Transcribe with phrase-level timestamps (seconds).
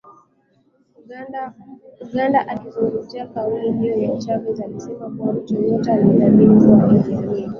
[2.03, 7.49] Uganda akizungumzia kauli hiyo ya Chavez alisema kuwa mtu yoyote anayedhania kuwa Idi Amin